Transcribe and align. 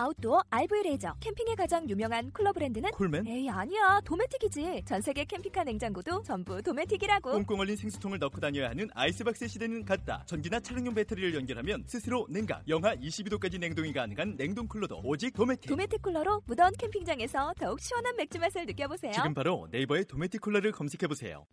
아웃도어 0.00 0.42
RV 0.48 0.82
레저 0.84 1.14
캠핑에 1.20 1.54
가장 1.56 1.88
유명한 1.88 2.30
쿨러 2.30 2.52
브랜드는 2.52 2.90
콜맨? 2.92 3.26
에이 3.26 3.50
아니야 3.50 4.00
도메틱이지 4.04 4.82
전 4.86 5.02
세계 5.02 5.24
캠핑카 5.24 5.64
냉장고도 5.64 6.22
전부 6.22 6.62
도메틱이라고 6.62 7.32
꽁꽁 7.32 7.60
얼린 7.60 7.76
생수통을 7.76 8.18
넣고 8.18 8.40
다녀야 8.40 8.70
하는 8.70 8.88
아이스박스 8.94 9.46
시대는 9.46 9.84
갔다. 9.84 10.22
전기나 10.26 10.60
차량용 10.60 10.94
배터리를 10.94 11.34
연결하면 11.34 11.84
스스로 11.86 12.26
냉각, 12.30 12.66
영하 12.68 12.94
22도까지 12.96 13.58
냉동이 13.58 13.92
가능한 13.92 14.36
냉동 14.38 14.66
쿨러도 14.66 15.02
오직 15.04 15.34
도메틱. 15.34 15.68
도메틱 15.68 16.00
쿨러로 16.00 16.42
무더운 16.46 16.70
캠핑장에서 16.78 17.52
더욱 17.58 17.78
시원한 17.80 18.16
맥주 18.16 18.38
맛을 18.38 18.64
느껴보세요 18.64 19.12
지금 19.12 19.34
바로 19.34 19.68
네이버에 19.70 20.04
도메틱 20.04 20.40
쿨러를 20.40 20.72
검색해 20.72 21.08
보세요. 21.08 21.44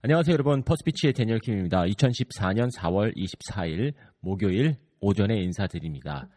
안녕하세요 0.00 0.32
여러분 0.32 0.62
퍼스트 0.62 0.92
피치의 0.92 1.12
대니얼 1.12 1.38
킴입니다. 1.40 1.82
2014년 1.82 2.68
4월 2.78 3.14
24일 3.14 3.92
목요일 4.20 4.76
오전에 5.00 5.36
인사드립니다. 5.42 6.28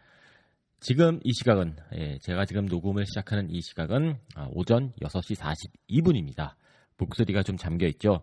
지금 0.88 1.20
이 1.24 1.34
시각은 1.34 1.78
예, 1.96 2.20
제가 2.20 2.46
지금 2.46 2.68
녹음을 2.68 3.08
시작하는 3.08 3.50
이 3.50 3.60
시각은 3.60 4.20
아, 4.36 4.48
오전 4.52 4.94
6시 5.02 5.36
42분입니다. 5.36 6.54
목소리가 7.00 7.42
좀 7.42 7.58
잠겨 7.58 7.88
있죠. 7.88 8.22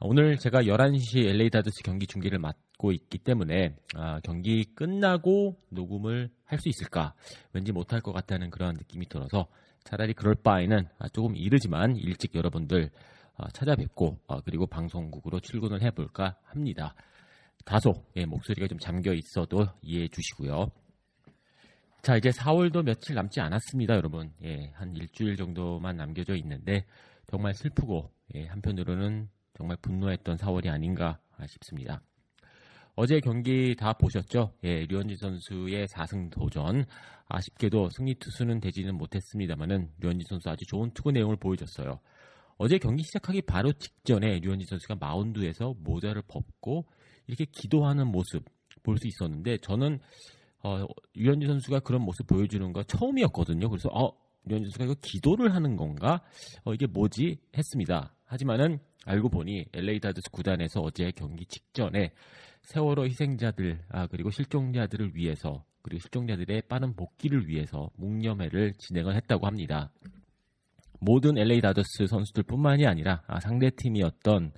오늘 0.00 0.38
제가 0.38 0.62
11시 0.62 1.26
LA 1.26 1.50
다저스 1.50 1.82
경기 1.82 2.06
중계를 2.06 2.38
맡고 2.38 2.92
있기 2.92 3.18
때문에 3.18 3.74
아, 3.96 4.20
경기 4.20 4.62
끝나고 4.76 5.56
녹음을 5.70 6.30
할 6.44 6.60
수 6.60 6.68
있을까? 6.68 7.14
왠지 7.52 7.72
못할 7.72 8.00
것 8.00 8.12
같다는 8.12 8.50
그런 8.50 8.76
느낌이 8.76 9.08
들어서 9.08 9.48
차라리 9.82 10.14
그럴 10.14 10.36
바에는 10.36 10.86
아, 11.00 11.08
조금 11.08 11.34
이르지만 11.34 11.96
일찍 11.96 12.36
여러분들 12.36 12.90
아, 13.38 13.48
찾아뵙고 13.50 14.20
아, 14.28 14.40
그리고 14.44 14.68
방송국으로 14.68 15.40
출근을 15.40 15.82
해볼까 15.82 16.36
합니다. 16.44 16.94
다소 17.64 17.92
예, 18.14 18.24
목소리가 18.24 18.68
좀 18.68 18.78
잠겨 18.78 19.12
있어도 19.12 19.66
이해해 19.82 20.06
주시고요. 20.06 20.70
자, 22.02 22.16
이제 22.16 22.30
4월도 22.30 22.84
며칠 22.84 23.14
남지 23.14 23.40
않았습니다, 23.40 23.94
여러분. 23.96 24.32
예, 24.42 24.70
한 24.74 24.94
일주일 24.94 25.36
정도만 25.36 25.96
남겨져 25.96 26.36
있는데 26.36 26.86
정말 27.26 27.54
슬프고 27.54 28.10
예, 28.34 28.46
한편으로는 28.46 29.28
정말 29.54 29.76
분노했던 29.82 30.36
4월이 30.36 30.68
아닌가 30.68 31.18
싶습니다. 31.46 32.00
어제 32.94 33.20
경기 33.20 33.74
다 33.76 33.92
보셨죠? 33.92 34.54
예, 34.64 34.86
류현진 34.86 35.16
선수의 35.16 35.86
4승 35.88 36.30
도전. 36.30 36.84
아쉽게도 37.26 37.90
승리 37.90 38.14
투수는 38.14 38.60
되지는 38.60 38.96
못했습니다만은 38.96 39.92
류현진 39.98 40.24
선수 40.28 40.48
아주 40.48 40.64
좋은 40.66 40.90
투구 40.92 41.12
내용을 41.12 41.36
보여줬어요. 41.36 42.00
어제 42.56 42.78
경기 42.78 43.02
시작하기 43.02 43.42
바로 43.42 43.72
직전에 43.72 44.40
류현진 44.40 44.66
선수가 44.66 44.96
마운드에서 44.96 45.74
모자를 45.78 46.22
벗고 46.22 46.86
이렇게 47.26 47.44
기도하는 47.44 48.06
모습 48.08 48.44
볼 48.82 48.96
수 48.98 49.06
있었는데 49.06 49.58
저는 49.58 50.00
어, 50.62 50.86
유현진 51.16 51.48
선수가 51.48 51.80
그런 51.80 52.02
모습 52.02 52.26
보여주는 52.26 52.72
거 52.72 52.82
처음이었거든요. 52.82 53.68
그래서 53.68 53.88
어, 53.92 54.12
유현진 54.48 54.70
선수가 54.70 54.84
이거 54.84 54.94
기도를 55.00 55.54
하는 55.54 55.76
건가? 55.76 56.22
어, 56.64 56.74
이게 56.74 56.86
뭐지? 56.86 57.38
했습니다. 57.56 58.14
하지만은 58.24 58.78
알고 59.06 59.30
보니 59.30 59.66
LA 59.72 60.00
다저스 60.00 60.30
구단에서 60.30 60.80
어제 60.80 61.10
경기 61.12 61.46
직전에 61.46 62.12
세월호 62.62 63.06
희생자들 63.06 63.80
아, 63.88 64.06
그리고 64.06 64.30
실종자들을 64.30 65.14
위해서 65.14 65.64
그리고 65.82 66.00
실종자들의 66.00 66.62
빠른 66.68 66.94
복귀를 66.94 67.48
위해서 67.48 67.90
묵념회를 67.96 68.74
진행을 68.74 69.14
했다고 69.16 69.46
합니다. 69.46 69.90
모든 71.00 71.38
LA 71.38 71.60
다저스 71.60 72.06
선수들뿐만이 72.06 72.86
아니라 72.86 73.22
아, 73.26 73.40
상대팀이었던 73.40 74.52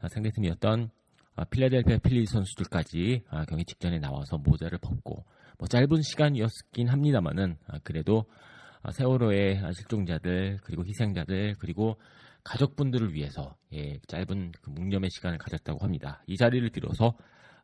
아, 0.00 0.08
상대팀이었던 0.08 0.82
아, 0.82 1.05
필라델피아 1.44 1.98
필리스 1.98 2.32
선수들까지 2.32 3.24
아, 3.28 3.44
경기 3.44 3.64
직전에 3.64 3.98
나와서 3.98 4.38
모자를 4.38 4.78
벗고 4.78 5.24
뭐 5.58 5.68
짧은 5.68 6.02
시간이었긴 6.02 6.88
합니다만은 6.88 7.56
아, 7.66 7.78
그래도 7.82 8.24
아, 8.82 8.90
세월호의 8.92 9.60
아, 9.62 9.72
실종자들 9.72 10.58
그리고 10.62 10.84
희생자들 10.84 11.56
그리고 11.58 11.96
가족분들을 12.44 13.12
위해서 13.12 13.56
예, 13.72 13.98
짧은 14.06 14.52
그 14.62 14.70
묵념의 14.70 15.10
시간을 15.10 15.36
가졌다고 15.38 15.84
합니다. 15.84 16.22
이 16.26 16.36
자리를 16.36 16.68
빌어서 16.70 17.16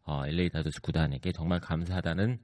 어, 0.04 0.26
LA 0.26 0.50
다저스 0.50 0.80
구단에게 0.82 1.30
정말 1.32 1.60
감사하다는 1.60 2.38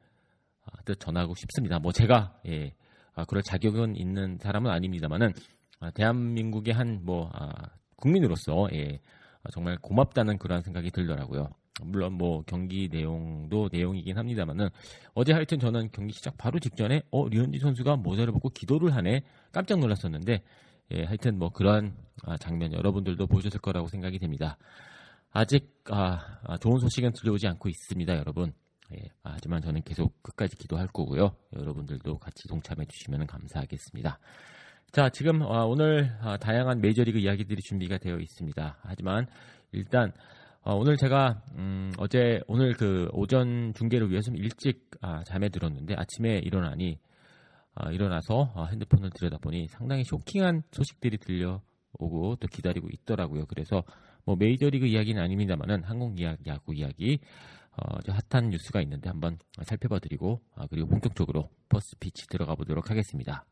아, 0.65 0.83
뜻 0.84 1.00
전하고 1.00 1.34
싶습니다. 1.34 1.81
뭐 1.81 1.91
제가 1.93 2.38
예, 2.47 2.72
아, 3.15 3.25
그럴 3.25 3.43
자격은 3.43 3.97
있는 3.97 4.38
사람은 4.38 4.71
아닙니다만은 4.71 5.33
아, 5.81 5.91
대한민국의 5.91 6.75
한뭐 6.75 7.31
아, 7.34 7.50
국민으로서 7.97 8.69
예, 8.72 8.94
아, 8.94 9.18
정말 9.53 9.77
고맙다는 9.79 10.39
그런 10.39 10.63
생각이 10.63 10.91
들더라고요. 10.91 11.51
물론 11.83 12.15
뭐 12.15 12.43
경기 12.47 12.89
내용도 12.91 13.69
내용이긴 13.73 14.19
합니다만은 14.19 14.69
어제 15.15 15.33
하여튼 15.33 15.61
저는 15.61 15.91
경기 15.93 16.13
시작 16.13 16.37
바로 16.37 16.59
직전에 16.59 17.03
어 17.11 17.29
류현진 17.29 17.61
선수가 17.61 17.97
모자를 17.97 18.33
벗고 18.33 18.49
기도를 18.49 18.97
하네 18.97 19.23
깜짝 19.53 19.79
놀랐었는데 19.79 20.43
예 20.91 21.05
하여튼 21.05 21.39
뭐 21.39 21.51
그러한 21.51 21.95
아, 22.25 22.37
장면 22.37 22.73
여러분들도 22.73 23.27
보셨을 23.27 23.61
거라고 23.61 23.89
생각이 23.89 24.19
됩니다. 24.19 24.59
아직 25.31 25.83
아, 25.91 26.41
아, 26.43 26.57
좋은 26.57 26.79
소식은 26.81 27.13
들려오지 27.13 27.47
않고 27.47 27.69
있습니다, 27.69 28.17
여러분. 28.17 28.53
예, 28.95 29.09
아, 29.23 29.33
하지만 29.35 29.61
저는 29.61 29.83
계속 29.83 30.23
끝까지 30.23 30.57
기도할 30.57 30.87
거고요. 30.89 31.37
여러분들도 31.55 32.19
같이 32.19 32.49
동참해 32.49 32.87
주시면 32.87 33.27
감사하겠습니다. 33.27 34.19
자, 34.91 35.10
지금 35.10 35.43
아, 35.43 35.65
오늘 35.65 36.10
아, 36.22 36.38
다양한 36.38 36.81
메이저리그 36.81 37.19
이야기들이 37.19 37.60
준비가 37.60 37.99
되어 37.99 38.16
있습니다. 38.19 38.78
하지만 38.81 39.26
일단 39.72 40.12
어, 40.62 40.75
오늘 40.76 40.97
제가 40.97 41.43
음, 41.56 41.93
어제 41.99 42.41
오늘 42.47 42.72
그 42.72 43.06
오전 43.12 43.75
중계를 43.75 44.10
위해서 44.10 44.31
좀 44.31 44.37
일찍 44.37 44.91
아, 45.03 45.22
잠에 45.25 45.50
들었는데 45.50 45.94
아침에 45.94 46.38
일어나니 46.38 46.99
아, 47.75 47.91
일어나서 47.91 48.50
아, 48.54 48.65
핸드폰을 48.65 49.10
들여다보니 49.10 49.69
상당히 49.69 50.04
쇼킹한 50.04 50.62
소식들이 50.72 51.19
들려오고 51.19 52.37
또 52.41 52.49
기다리고 52.50 52.88
있더라고요. 52.91 53.44
그래서 53.44 53.84
뭐 54.25 54.37
메이저리그 54.37 54.87
이야기는 54.87 55.22
아닙니다만은 55.22 55.84
한국 55.84 56.19
이야기, 56.19 56.49
야구 56.49 56.75
이야기 56.75 57.19
어, 57.76 58.00
저 58.06 58.12
핫한 58.31 58.49
뉴스가 58.49 58.81
있는데 58.81 59.10
한번 59.10 59.38
살펴봐드리고 59.62 60.41
아, 60.56 60.66
그리고 60.70 60.88
본격적으로 60.88 61.50
퍼스트 61.69 61.97
피치 62.00 62.26
들어가 62.26 62.55
보도록 62.55 62.91
하겠습니다. 62.91 63.44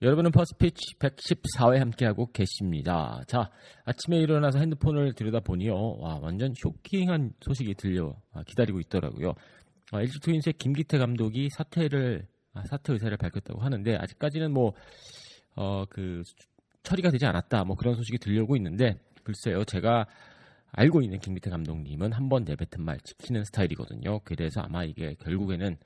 여러분은 0.00 0.30
퍼스트 0.30 0.77
피치 0.77 0.98
114회 0.98 1.78
함께하고 1.78 2.30
계십니다. 2.32 3.20
자, 3.26 3.50
아침에 3.84 4.16
일어나서 4.18 4.58
핸드폰을 4.58 5.12
들여다보니요. 5.12 5.74
와, 5.98 6.18
완전 6.22 6.54
쇼킹한 6.54 7.32
소식이 7.40 7.74
들려 7.74 8.14
아, 8.32 8.42
기다리고 8.44 8.80
있더라고요. 8.80 9.34
아, 9.92 10.00
LG 10.00 10.20
트윈스의 10.20 10.54
김기태 10.54 10.98
감독이 10.98 11.48
사퇴를 11.50 12.26
아, 12.54 12.62
사퇴 12.70 12.92
의사를 12.92 13.16
밝혔다고 13.16 13.60
하는데 13.60 13.96
아직까지는 13.96 14.52
뭐 14.52 14.72
어, 15.56 15.84
그 15.90 16.22
처리가 16.84 17.10
되지 17.10 17.26
않았다. 17.26 17.64
뭐 17.64 17.76
그런 17.76 17.94
소식이 17.94 18.18
들려오고 18.18 18.56
있는데 18.56 18.98
글쎄요. 19.24 19.64
제가 19.64 20.06
알고 20.72 21.02
있는 21.02 21.18
김기태 21.18 21.50
감독님은 21.50 22.12
한 22.12 22.28
번 22.28 22.44
내뱉은 22.44 22.84
말 22.84 22.98
지키는 23.00 23.44
스타일이거든요. 23.44 24.20
그래서 24.24 24.60
아마 24.60 24.84
이게 24.84 25.14
결국에는 25.20 25.76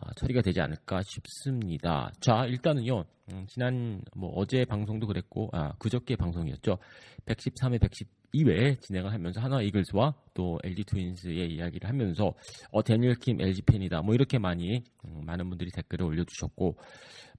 어, 0.00 0.12
처리가 0.14 0.42
되지 0.42 0.60
않을까 0.60 1.02
싶습니다. 1.02 2.12
자, 2.20 2.46
일단은요, 2.46 3.04
음, 3.32 3.46
지난, 3.48 4.00
뭐, 4.14 4.30
어제 4.36 4.64
방송도 4.64 5.08
그랬고, 5.08 5.50
아, 5.52 5.72
그저께 5.80 6.14
방송이었죠. 6.14 6.78
113회, 7.26 7.80
112회 7.80 8.80
진행을 8.80 9.12
하면서 9.12 9.40
하나 9.40 9.60
이글스와 9.60 10.14
또 10.34 10.60
LG 10.62 10.84
트윈스의 10.84 11.52
이야기를 11.52 11.88
하면서, 11.88 12.32
어, 12.70 12.82
데니얼 12.84 13.16
킴 13.16 13.40
LG 13.40 13.62
팬이다. 13.62 14.02
뭐, 14.02 14.14
이렇게 14.14 14.38
많이, 14.38 14.84
음, 15.04 15.22
많은 15.26 15.48
분들이 15.48 15.70
댓글을 15.72 16.06
올려주셨고, 16.06 16.76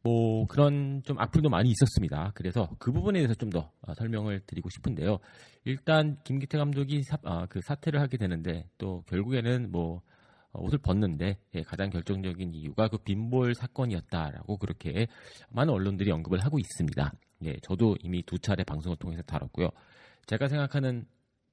뭐, 0.03 0.45
그런 0.47 1.01
좀 1.05 1.17
악플도 1.17 1.47
많이 1.49 1.69
있었습니다. 1.71 2.31
그래서 2.35 2.69
그 2.77 2.91
부분에 2.91 3.19
대해서 3.19 3.35
좀 3.35 3.49
더 3.51 3.71
설명을 3.97 4.41
드리고 4.45 4.69
싶은데요. 4.69 5.19
일단, 5.65 6.17
김기태 6.23 6.57
감독이 6.57 7.03
사, 7.03 7.17
아, 7.23 7.45
그 7.47 7.61
사퇴를 7.61 7.99
하게 7.99 8.17
되는데, 8.17 8.67
또 8.77 9.03
결국에는 9.07 9.71
뭐, 9.71 10.01
어, 10.51 10.63
옷을 10.63 10.79
벗는데 10.79 11.37
예, 11.55 11.61
가장 11.61 11.89
결정적인 11.89 12.53
이유가 12.53 12.87
그 12.87 12.97
빈볼 12.97 13.53
사건이었다라고 13.53 14.57
그렇게 14.57 15.07
많은 15.49 15.71
언론들이 15.73 16.11
언급을 16.11 16.39
하고 16.43 16.57
있습니다. 16.59 17.13
예, 17.45 17.55
저도 17.61 17.95
이미 18.01 18.23
두 18.23 18.39
차례 18.39 18.63
방송을 18.63 18.97
통해서 18.97 19.21
다뤘고요. 19.23 19.69
제가 20.25 20.47
생각하는 20.47 21.05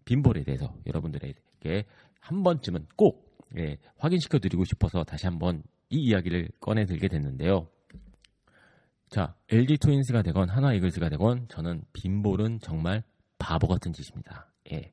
빈볼에 0.04 0.44
대해서 0.44 0.74
여러분들에게 0.86 1.84
한 2.20 2.42
번쯤은 2.42 2.86
꼭 2.96 3.26
예, 3.58 3.76
확인시켜 3.98 4.38
드리고 4.38 4.64
싶어서 4.64 5.04
다시 5.04 5.26
한번 5.26 5.62
이 5.90 5.98
이야기를 5.98 6.48
꺼내 6.60 6.84
들게 6.86 7.08
됐는데요. 7.08 7.68
자, 9.08 9.36
LG 9.50 9.76
트윈스가 9.78 10.22
되건 10.22 10.48
하나 10.48 10.72
이글스가 10.74 11.08
되건 11.10 11.46
저는 11.48 11.84
빈볼은 11.92 12.58
정말 12.60 13.04
바보 13.38 13.66
같은 13.66 13.92
짓입니다. 13.92 14.50
예. 14.72 14.92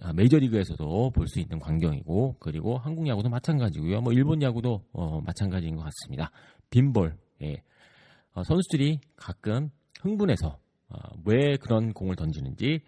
아, 0.00 0.12
메이저리그에서도 0.12 1.10
볼 1.10 1.26
수 1.28 1.38
있는 1.40 1.58
광경이고 1.58 2.36
그리고 2.40 2.78
한국 2.78 3.06
야구도 3.06 3.28
마찬가지고요. 3.28 4.00
뭐 4.00 4.12
일본 4.12 4.42
야구도 4.42 4.82
어, 4.92 5.20
마찬가지인 5.20 5.76
것 5.76 5.82
같습니다. 5.84 6.30
빈볼. 6.70 7.16
예. 7.42 7.62
어, 8.34 8.42
선수들이 8.42 9.00
가끔 9.16 9.70
흥분해서 10.00 10.58
어, 10.88 10.96
왜 11.24 11.56
그런 11.58 11.92
공을 11.92 12.16
던지는지 12.16 12.80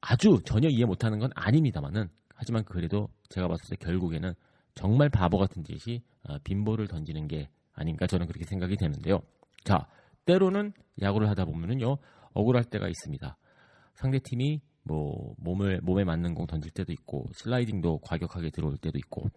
아주 0.00 0.40
전혀 0.44 0.68
이해 0.68 0.84
못하는 0.84 1.18
건 1.18 1.30
아닙니다만은 1.34 2.08
하지만 2.34 2.64
그래도 2.64 3.08
제가 3.30 3.48
봤을 3.48 3.76
때 3.76 3.76
결국에는 3.76 4.34
정말 4.74 5.08
바보 5.08 5.38
같은 5.38 5.64
짓이 5.64 6.02
어, 6.28 6.36
빈볼을 6.44 6.86
던지는 6.88 7.26
게 7.28 7.48
아닌가 7.72 8.06
저는 8.06 8.26
그렇게 8.26 8.44
생각이 8.44 8.76
되는데요. 8.76 9.20
자, 9.64 9.86
때로는 10.26 10.72
야구를 11.00 11.28
하다 11.30 11.46
보면은요 11.46 11.96
억울할 12.36 12.64
때가 12.64 12.88
있습니다. 12.88 13.36
상대 13.94 14.18
팀이 14.18 14.60
뭐 14.84 15.34
몸을 15.38 15.80
몸에 15.82 16.04
맞는 16.04 16.34
공 16.34 16.46
던질 16.46 16.70
때도 16.72 16.92
있고 16.92 17.26
슬라이딩도 17.34 17.98
과격하게 17.98 18.50
들어올 18.50 18.76
때도 18.76 18.98
있고 18.98 19.28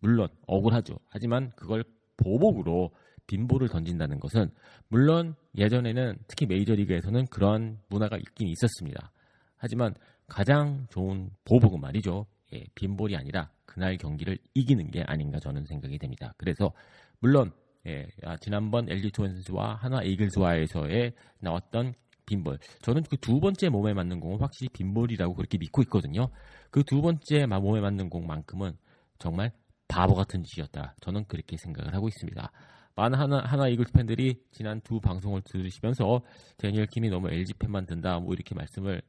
물론 0.00 0.28
억울하죠. 0.46 0.96
하지만 1.08 1.50
그걸 1.56 1.84
보복으로 2.16 2.90
빈볼을 3.26 3.68
던진다는 3.68 4.20
것은 4.20 4.50
물론 4.88 5.34
예전에는 5.56 6.16
특히 6.28 6.46
메이저리그에서는 6.46 7.26
그런 7.26 7.78
문화가 7.88 8.16
있긴 8.16 8.48
있었습니다. 8.48 9.12
하지만 9.56 9.94
가장 10.28 10.86
좋은 10.90 11.30
보복은 11.44 11.80
말이죠. 11.80 12.26
예, 12.54 12.64
빈볼이 12.74 13.16
아니라 13.16 13.50
그날 13.64 13.96
경기를 13.96 14.38
이기는 14.54 14.90
게 14.90 15.02
아닌가 15.02 15.38
저는 15.40 15.64
생각이 15.66 15.98
됩니다. 15.98 16.32
그래서 16.36 16.72
물론 17.18 17.52
예, 17.86 18.06
아, 18.24 18.36
지난번 18.36 18.88
LG 18.88 19.10
트윈스와 19.10 19.74
하나 19.74 20.02
이글스와에서의 20.02 21.12
나왔던 21.40 21.94
빈볼. 22.26 22.58
저는 22.82 23.02
그 23.04 23.16
두 23.16 23.40
번째 23.40 23.68
몸에 23.70 23.94
맞는 23.94 24.20
공은 24.20 24.40
확실히 24.40 24.68
빈볼이라고 24.70 25.34
그렇게 25.34 25.58
믿고 25.58 25.82
있거든요. 25.82 26.28
그 26.70 26.82
두 26.82 27.00
번째 27.00 27.46
몸에 27.46 27.80
맞는 27.80 28.10
공만큼은 28.10 28.76
정말 29.18 29.52
바보 29.88 30.14
같은 30.14 30.42
짓이었다. 30.42 30.94
저는 31.00 31.24
그렇게 31.26 31.56
생각을 31.56 31.94
하고 31.94 32.08
있습니다. 32.08 32.50
많은 32.96 33.18
하나, 33.18 33.40
하나 33.40 33.68
이글스 33.68 33.92
팬들이 33.92 34.40
지난 34.52 34.80
두 34.80 35.00
방송을 35.00 35.42
들으시면서 35.42 36.22
데니얼 36.56 36.86
킴이 36.86 37.08
너무 37.10 37.28
LG 37.30 37.54
팬만 37.54 37.86
든다. 37.86 38.18
뭐 38.20 38.34
이렇게 38.34 38.54
말씀을 38.54 39.02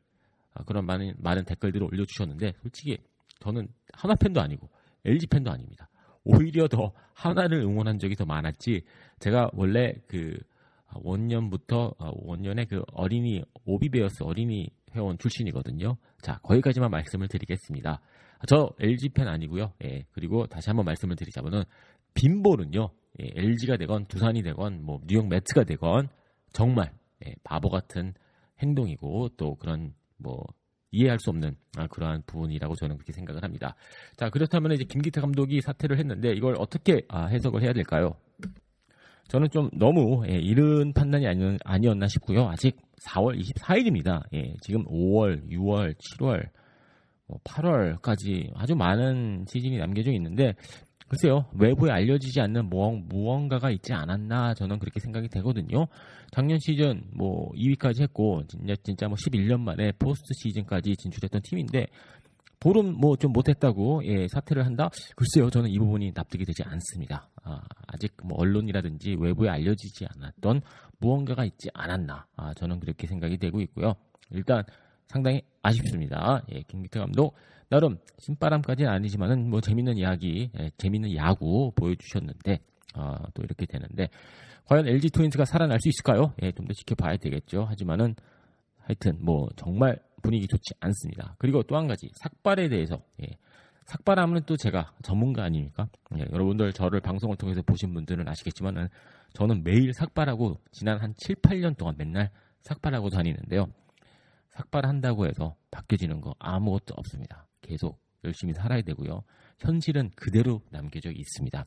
아, 0.54 0.64
그런 0.64 0.86
많은 0.86 1.14
많은 1.18 1.46
댓글들을 1.46 1.86
올려주셨는데 1.86 2.54
솔직히 2.62 2.98
저는 3.40 3.68
하나 3.94 4.16
팬도 4.16 4.42
아니고 4.42 4.70
LG 5.06 5.28
팬도 5.28 5.52
아닙니다. 5.52 5.90
오히려 6.24 6.68
더 6.68 6.92
하나를 7.14 7.60
응원한 7.62 8.00
적이 8.00 8.16
더 8.16 8.26
많았지. 8.26 8.82
제가 9.20 9.50
원래 9.54 9.94
그 10.08 10.38
원년부터 10.96 11.94
아, 12.00 12.12
원년에 12.14 12.66
그 12.66 12.82
어린이 12.94 13.44
오비베어스 13.66 14.24
어린이 14.24 14.70
회원 14.96 15.18
출신이거든요. 15.18 15.98
자 16.22 16.40
거기까지만 16.44 16.90
말씀을 16.92 17.28
드리겠습니다. 17.28 18.02
저 18.48 18.70
LG 18.80 19.10
팬 19.10 19.28
아니고요. 19.28 19.74
예, 19.84 20.06
그리고 20.12 20.46
다시 20.48 20.70
한번 20.70 20.86
말씀을 20.86 21.16
드리자면은 21.16 21.64
빈볼은요. 22.14 22.90
예, 23.22 23.32
LG가 23.36 23.78
되건 23.78 24.06
두산이 24.06 24.44
되건 24.44 24.84
뭐 24.84 25.02
뉴욕 25.08 25.28
매트가 25.28 25.64
되건 25.64 26.10
정말 26.54 26.92
예, 27.26 27.34
바보 27.44 27.70
같은 27.70 28.14
행동이고 28.60 29.30
또 29.38 29.56
그런 29.56 29.94
뭐 30.18 30.44
이해할 30.92 31.20
수 31.20 31.30
없는 31.30 31.56
아, 31.78 31.88
그러한 31.88 32.24
부분이라고 32.26 32.76
저는 32.76 32.98
그렇게 32.98 33.12
생각을 33.12 33.44
합니다. 33.44 33.76
자 34.16 34.30
그렇다면 34.30 34.72
이제 34.72 34.84
김기태 34.84 35.22
감독이 35.22 35.62
사퇴를 35.62 35.98
했는데 36.00 36.32
이걸 36.34 36.56
어떻게 36.58 37.02
아, 37.10 37.26
해석을 37.26 37.62
해야 37.62 37.74
될까요? 37.74 38.16
저는 39.28 39.50
좀 39.50 39.70
너무 39.74 40.24
예, 40.30 40.36
이른 40.36 40.94
판단이 40.94 41.28
아니, 41.28 41.58
아니었 41.64 41.98
나 41.98 42.08
싶고요. 42.08 42.48
아직 42.48 42.78
4월 43.02 43.40
24일입니다. 43.40 44.24
예, 44.34 44.54
지금 44.62 44.86
5월, 44.86 45.50
6월, 45.50 45.96
7월, 45.96 46.50
뭐 47.28 47.40
8월까지 47.44 48.52
아주 48.56 48.76
많은 48.76 49.46
시즌이 49.48 49.78
남겨져 49.78 50.12
있는데 50.14 50.54
글쎄요 51.10 51.46
외부에 51.54 51.92
알려지지 51.92 52.42
않는 52.42 52.70
무언가가 52.70 53.70
있지 53.72 53.94
않았나 53.94 54.54
저는 54.56 54.80
그렇게 54.80 55.00
생각이 55.00 55.30
되거든요. 55.30 55.88
작년 56.32 56.60
시즌 56.60 57.04
뭐 57.14 57.50
2위까지 57.54 58.02
했고 58.02 58.44
진짜 58.48 58.76
진짜 58.84 59.08
뭐 59.08 59.16
11년 59.16 59.62
만에 59.62 59.92
포스트 59.94 60.34
시즌까지 60.34 60.96
진출했던 60.98 61.42
팀인데 61.44 61.88
보름 62.60 62.94
뭐 63.00 63.16
좀 63.18 63.32
못했다고 63.34 64.02
예, 64.06 64.28
사퇴를 64.28 64.66
한다? 64.66 64.90
글쎄요, 65.16 65.50
저는 65.50 65.70
이 65.70 65.78
부분이 65.80 66.12
납득이 66.16 66.44
되지 66.46 66.64
않습니다. 66.64 67.30
아, 67.44 67.62
아직 67.88 68.14
뭐 68.24 68.38
언론이라든지 68.40 69.16
외부에 69.20 69.50
알려지지 69.50 70.06
않았던 70.16 70.62
무언가가 71.00 71.46
있지 71.46 71.70
않았나? 71.74 72.26
아, 72.36 72.54
저는 72.56 72.80
그렇게 72.80 73.06
생각이 73.08 73.38
되고 73.38 73.62
있고요. 73.62 73.94
일단 74.32 74.64
상당히 75.08 75.42
아쉽습니다. 75.62 76.44
예, 76.52 76.62
김기태 76.64 77.00
감독 77.00 77.36
나름 77.70 77.98
신바람까지는 78.20 78.90
아니지만은 78.92 79.50
뭐 79.50 79.62
재밌는 79.62 79.98
이야기, 79.98 80.50
예, 80.60 80.72
재밌는 80.78 81.16
야구 81.16 81.72
보여주셨는데 81.76 82.60
아, 82.96 83.18
또 83.34 83.44
이렇게 83.44 83.66
되는데 83.66 84.10
과연 84.66 84.88
LG 84.88 85.10
트윈스가 85.12 85.46
살아날 85.46 85.80
수 85.80 85.88
있을까요? 85.90 86.34
예, 86.42 86.52
좀 86.52 86.68
더 86.68 86.74
지켜봐야 86.74 87.18
되겠죠. 87.18 87.64
하지만은 87.66 88.16
하여튼 88.88 89.18
뭐 89.20 89.50
정말 89.58 90.00
분위기 90.22 90.48
좋지 90.48 90.74
않습니다. 90.80 91.36
그리고 91.40 91.62
또 91.64 91.76
한 91.76 91.88
가지 91.88 92.10
삭발에 92.16 92.70
대해서 92.70 93.02
예. 93.22 93.38
삭발하면 93.84 94.44
또 94.46 94.56
제가 94.56 94.94
전문가 95.04 95.44
아닙니까? 95.44 95.88
예, 96.18 96.26
여러분들 96.32 96.72
저를 96.74 97.00
방송을 97.02 97.36
통해서 97.38 97.62
보신 97.62 97.94
분들은 97.94 98.28
아시겠지만은 98.28 98.88
저는 99.34 99.64
매일 99.64 99.94
삭발하고 99.94 100.58
지난 100.72 101.00
한 101.00 101.14
7, 101.18 101.36
8년 101.36 101.78
동안 101.78 101.96
맨날 101.98 102.32
삭발하고 102.62 103.10
다니는데요. 103.10 103.68
삭발한다고 104.50 105.28
해서 105.28 105.56
바뀌어지는 105.72 106.22
거 106.22 106.34
아무것도 106.40 106.94
없습니다. 106.96 107.46
계속 107.62 108.00
열심히 108.24 108.54
살아야 108.54 108.82
되고요. 108.82 109.22
현실은 109.60 110.10
그대로 110.16 110.62
남겨져 110.72 111.12
있습니다. 111.12 111.66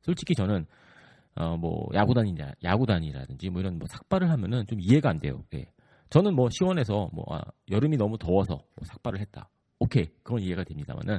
솔직히 0.00 0.34
저는 0.34 0.66
어 1.34 1.56
뭐 1.56 1.88
야구단이냐 1.94 2.52
야구단이라든지 2.62 3.50
뭐 3.50 3.60
이런 3.60 3.78
뭐 3.78 3.86
삭발을 3.88 4.30
하면은 4.30 4.66
좀 4.66 4.80
이해가 4.80 5.10
안 5.10 5.18
돼요. 5.18 5.44
예. 5.54 5.66
저는 6.12 6.34
뭐 6.34 6.48
시원해서 6.50 7.08
뭐 7.12 7.24
아, 7.30 7.40
여름이 7.70 7.96
너무 7.96 8.18
더워서 8.18 8.54
뭐 8.54 8.84
삭발을 8.84 9.18
했다. 9.20 9.48
오케이 9.78 10.06
그건 10.22 10.42
이해가 10.42 10.62
됩니다만은 10.64 11.18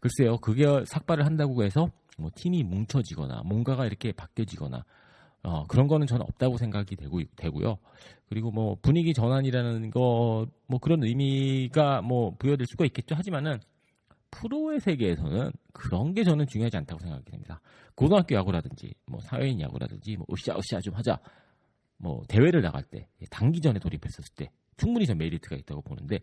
글쎄요 0.00 0.38
그게 0.38 0.64
삭발을 0.86 1.24
한다고 1.26 1.62
해서 1.62 1.88
뭐 2.18 2.30
팀이 2.34 2.64
뭉쳐지거나 2.64 3.42
뭔가가 3.44 3.86
이렇게 3.86 4.12
바뀌어지거나 4.12 4.84
어, 5.42 5.64
그런 5.68 5.86
거는 5.86 6.06
저는 6.06 6.22
없다고 6.22 6.56
생각이 6.56 6.96
되고 6.96 7.20
되고요. 7.36 7.78
그리고 8.28 8.50
뭐 8.50 8.76
분위기 8.82 9.12
전환이라는 9.14 9.90
거 9.90 10.46
뭐 10.66 10.78
그런 10.80 11.02
의미가 11.02 12.00
뭐 12.02 12.34
부여될 12.38 12.64
수가 12.70 12.84
있겠죠. 12.86 13.16
하지만은 13.16 13.58
프로의 14.30 14.78
세계에서는 14.80 15.50
그런 15.72 16.14
게 16.14 16.22
저는 16.22 16.46
중요하지 16.46 16.76
않다고 16.76 17.00
생각이 17.00 17.24
됩니다. 17.24 17.60
고등학교 17.96 18.36
야구라든지 18.36 18.94
뭐 19.06 19.18
사회인 19.20 19.60
야구라든지 19.60 20.16
뭐 20.16 20.26
으쌰으쌰 20.32 20.80
좀 20.80 20.94
하자. 20.94 21.18
뭐 22.00 22.22
대회를 22.28 22.62
나갈 22.62 22.82
때 22.82 23.08
단기전에 23.30 23.78
돌입했었을 23.78 24.34
때 24.34 24.50
충분히 24.76 25.06
전 25.06 25.18
메리트가 25.18 25.56
있다고 25.56 25.82
보는데 25.82 26.20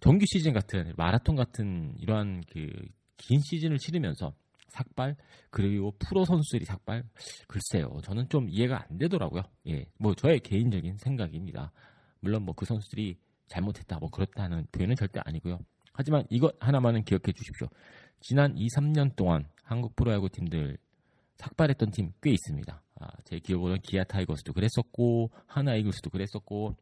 정규 0.00 0.26
시즌 0.26 0.52
같은 0.52 0.92
마라톤 0.96 1.36
같은 1.36 1.94
이러한 1.98 2.42
그 2.52 2.68
긴 3.18 3.40
시즌을 3.40 3.78
치르면서 3.78 4.32
삭발 4.68 5.16
그리고 5.50 5.92
프로 5.98 6.24
선수들이 6.24 6.64
삭발 6.64 7.04
글쎄요 7.48 8.00
저는 8.04 8.28
좀 8.28 8.48
이해가 8.48 8.86
안 8.88 8.98
되더라고요. 8.98 9.42
예뭐 9.66 10.14
저의 10.14 10.40
개인적인 10.40 10.98
생각입니다. 10.98 11.72
물론 12.20 12.44
뭐 12.44 12.54
그 12.54 12.64
선수들이 12.64 13.18
잘못했다 13.48 13.98
뭐 13.98 14.08
그렇다는 14.10 14.66
표현은 14.72 14.94
절대 14.96 15.20
아니고요. 15.24 15.58
하지만 15.92 16.24
이것 16.30 16.54
하나만은 16.60 17.02
기억해 17.04 17.32
주십시오. 17.32 17.66
지난 18.20 18.56
2, 18.56 18.68
3년 18.68 19.16
동안 19.16 19.48
한국 19.64 19.96
프로야구 19.96 20.28
팀들 20.28 20.78
삭발했던 21.36 21.90
팀 21.90 22.12
꽤 22.22 22.30
있습니다 22.30 22.82
아, 23.00 23.08
제 23.24 23.38
기억으로는 23.38 23.80
기아 23.82 24.04
타이거스도 24.04 24.52
그랬었고 24.52 25.30
하나 25.46 25.74
이글스도 25.74 26.10
그랬었고 26.10 26.74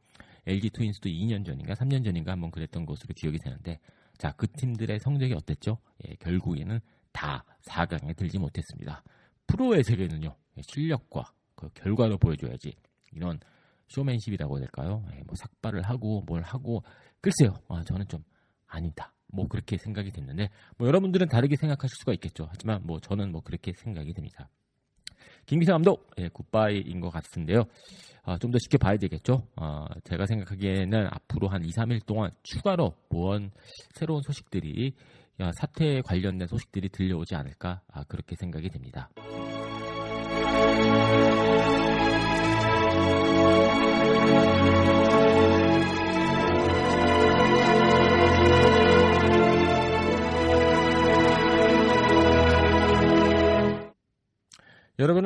LG 0.47 0.71
트윈스도 0.71 1.09
2년 1.09 1.45
전인가 1.45 1.75
3년 1.75 2.05
전인가 2.05 2.33
한번 2.33 2.51
그랬던 2.51 2.87
것으로 2.87 3.15
기억이 3.15 3.39
되는데 3.39 3.79
자 4.19 4.33
그 4.37 4.47
팀들의 4.47 4.99
성적이 5.01 5.35
어땠죠? 5.35 5.79
예, 6.09 6.15
결국에는 6.17 6.81
다 7.13 7.45
4강에 7.69 8.17
들지 8.17 8.39
못했습니다. 8.39 9.03
프로의 9.47 9.85
세계는요 9.85 10.35
예, 10.59 10.63
실력과 10.63 11.33
그 11.55 11.69
결과를 11.75 12.19
보여줘야지 12.19 12.75
이런 13.13 13.39
쇼맨십이라고 13.89 14.57
해야 14.59 14.67
될까요? 14.67 15.05
예, 15.13 15.23
뭐 15.25 15.35
삭발을 15.37 15.83
하고 15.83 16.23
뭘 16.27 16.43
하고 16.43 16.83
글쎄요 17.21 17.55
아, 17.69 17.83
저는 17.85 18.09
좀 18.09 18.25
아니다. 18.67 19.13
뭐 19.29 19.49
그렇게 19.49 19.77
생각이 19.77 20.11
됐는데 20.13 20.51
뭐 20.79 20.87
여러분들은 20.87 21.29
다르게 21.29 21.57
생각하실 21.57 21.95
수가 21.99 22.13
있겠죠. 22.15 22.47
하지만 22.51 22.83
뭐 22.85 23.01
저는 23.01 23.33
뭐 23.33 23.41
그렇게 23.43 23.73
생각이 23.73 24.13
됩니다. 24.13 24.49
김기태 25.47 25.73
감독 25.73 26.11
예, 26.19 26.29
굿바이인 26.29 27.01
것 27.01 27.11
같은데요. 27.11 27.65
아, 28.25 28.37
좀 28.39 28.51
더 28.51 28.59
지켜봐야 28.59 28.97
되겠죠. 28.97 29.47
아, 29.57 29.87
제가 30.05 30.27
생각하기에는 30.27 31.07
앞으로 31.13 31.47
한 31.49 31.65
2, 31.65 31.69
3일 31.71 32.05
동안 32.07 32.31
추가로 32.43 32.93
무언 33.09 33.51
새로운 33.95 34.21
소식들이 34.23 34.93
야, 35.41 35.51
사태에 35.61 36.01
관련된 36.03 36.49
소식들이 36.49 36.89
들려오지 36.89 37.35
않을까 37.37 37.83
아, 37.93 38.03
그렇게 38.05 38.35
생각이 38.37 38.69
됩니다. 38.71 39.09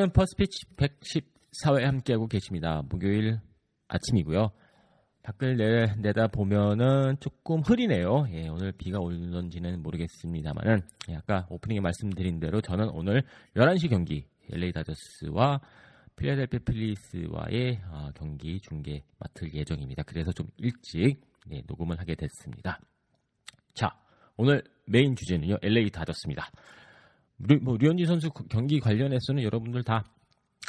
여러분은 0.00 0.12
퍼스피치 0.12 0.66
114회 0.76 1.82
함께하고 1.82 2.26
계십니다. 2.26 2.82
목요일 2.88 3.38
아침이고요. 3.88 4.50
밖을 5.22 5.56
내, 5.56 5.94
내다 6.00 6.28
보면은 6.28 7.16
조금 7.20 7.60
흐리네요. 7.60 8.26
예, 8.32 8.48
오늘 8.48 8.72
비가 8.72 8.98
올는지는 8.98 9.82
모르겠습니다만은 9.82 10.80
예, 11.10 11.16
아까 11.16 11.46
오프닝에 11.50 11.80
말씀드린 11.80 12.40
대로 12.40 12.60
저는 12.62 12.88
오늘 12.90 13.22
11시 13.54 13.90
경기 13.90 14.26
LA 14.50 14.72
다저스와 14.72 15.60
필라델피아 16.16 16.60
필리스와의 16.64 17.80
어, 17.90 18.10
경기 18.14 18.58
중계 18.60 19.04
맡을 19.18 19.52
예정입니다. 19.52 20.02
그래서 20.04 20.32
좀 20.32 20.46
일찍 20.56 21.20
예, 21.52 21.62
녹음을 21.66 22.00
하게 22.00 22.14
됐습니다. 22.14 22.80
자, 23.74 23.90
오늘 24.36 24.62
메인 24.86 25.14
주제는요. 25.14 25.58
LA 25.62 25.90
다저스입니다. 25.90 26.50
뭐 27.62 27.76
류현진 27.78 28.06
선수 28.06 28.30
경기 28.30 28.80
관련해서는 28.80 29.42
여러분들 29.42 29.82
다 29.82 30.04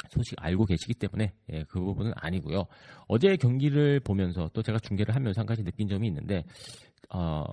소식 0.08 0.34
알고 0.42 0.64
계시기 0.64 0.94
때문에 0.94 1.32
예, 1.52 1.64
그 1.68 1.80
부분은 1.80 2.12
아니고요. 2.16 2.64
어제 3.08 3.36
경기를 3.36 4.00
보면서 4.00 4.48
또 4.52 4.62
제가 4.62 4.78
중계를 4.78 5.14
하면서 5.14 5.40
한 5.40 5.46
가지 5.46 5.62
느낀 5.62 5.88
점이 5.88 6.06
있는데 6.08 6.44
어, 7.10 7.44